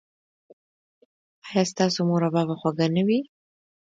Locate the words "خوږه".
2.59-2.87